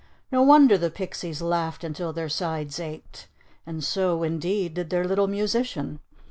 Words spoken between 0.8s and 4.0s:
pixies laughed until their sides ached. And